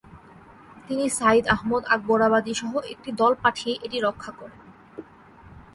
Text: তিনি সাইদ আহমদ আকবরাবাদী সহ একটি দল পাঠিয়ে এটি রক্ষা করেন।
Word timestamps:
তিনি 0.87 1.05
সাইদ 1.09 1.43
আহমদ 1.47 1.83
আকবরাবাদী 1.87 2.53
সহ 2.53 2.73
একটি 2.93 3.09
দল 3.11 3.33
পাঠিয়ে 3.43 3.73
এটি 3.83 3.97
রক্ষা 3.99 4.31
করেন। 4.31 4.61